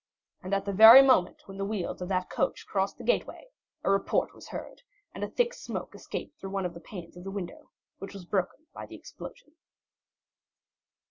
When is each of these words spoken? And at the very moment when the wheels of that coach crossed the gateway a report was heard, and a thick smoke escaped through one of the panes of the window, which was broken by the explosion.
And 0.41 0.51
at 0.55 0.65
the 0.65 0.73
very 0.73 1.03
moment 1.03 1.47
when 1.47 1.59
the 1.59 1.63
wheels 1.63 2.01
of 2.01 2.09
that 2.09 2.27
coach 2.27 2.65
crossed 2.65 2.97
the 2.97 3.03
gateway 3.03 3.51
a 3.83 3.91
report 3.91 4.33
was 4.33 4.47
heard, 4.47 4.81
and 5.13 5.23
a 5.23 5.29
thick 5.29 5.53
smoke 5.53 5.93
escaped 5.93 6.39
through 6.39 6.49
one 6.49 6.65
of 6.65 6.73
the 6.73 6.79
panes 6.79 7.15
of 7.15 7.23
the 7.23 7.29
window, 7.29 7.69
which 7.99 8.15
was 8.15 8.25
broken 8.25 8.65
by 8.73 8.87
the 8.87 8.95
explosion. 8.95 9.51